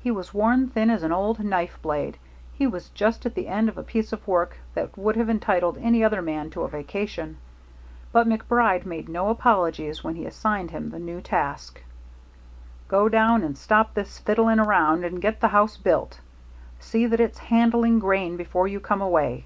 [0.00, 2.16] He was worn thin as an old knife blade,
[2.52, 5.76] he was just at the end of a piece of work that would have entitled
[5.80, 7.38] any other man to a vacation;
[8.12, 11.82] but MacBride made no apologies when he assigned him the new task
[12.86, 16.20] "Go down and stop this fiddling around and get the house built.
[16.78, 19.44] See that it's handling grain before you come away.